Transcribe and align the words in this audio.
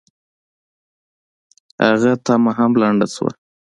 هغه 1.83 2.11
تمه 2.25 2.51
هم 2.57 2.71
لنډه 2.81 3.07
شوه. 3.13 3.31